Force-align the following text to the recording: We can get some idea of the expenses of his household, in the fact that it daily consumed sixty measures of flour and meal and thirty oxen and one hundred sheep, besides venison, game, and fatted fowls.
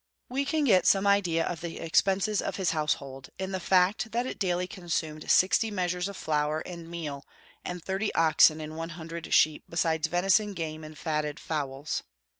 We 0.29 0.45
can 0.45 0.63
get 0.63 0.87
some 0.87 1.05
idea 1.05 1.45
of 1.45 1.61
the 1.61 1.77
expenses 1.79 2.41
of 2.41 2.55
his 2.55 2.71
household, 2.71 3.29
in 3.37 3.51
the 3.51 3.59
fact 3.59 4.11
that 4.13 4.25
it 4.25 4.39
daily 4.39 4.65
consumed 4.65 5.29
sixty 5.29 5.69
measures 5.69 6.07
of 6.07 6.17
flour 6.17 6.61
and 6.61 6.89
meal 6.89 7.23
and 7.63 7.85
thirty 7.85 8.11
oxen 8.15 8.59
and 8.59 8.75
one 8.75 8.89
hundred 8.97 9.31
sheep, 9.31 9.63
besides 9.69 10.07
venison, 10.07 10.55
game, 10.55 10.83
and 10.83 10.97
fatted 10.97 11.39
fowls. 11.39 12.01